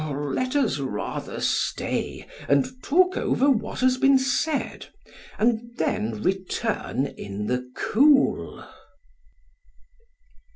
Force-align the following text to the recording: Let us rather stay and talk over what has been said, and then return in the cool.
Let 0.15 0.55
us 0.55 0.79
rather 0.79 1.39
stay 1.39 2.25
and 2.49 2.81
talk 2.81 3.15
over 3.15 3.51
what 3.51 3.81
has 3.81 3.97
been 3.97 4.17
said, 4.17 4.87
and 5.37 5.77
then 5.77 6.23
return 6.23 7.05
in 7.05 7.45
the 7.45 7.69
cool. 7.75 8.65